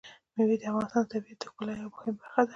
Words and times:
مېوې 0.35 0.55
د 0.59 0.63
افغانستان 0.69 1.03
د 1.03 1.07
طبیعت 1.11 1.37
د 1.41 1.43
ښکلا 1.49 1.73
یوه 1.81 1.91
مهمه 1.93 2.13
برخه 2.21 2.41
ده. 2.45 2.49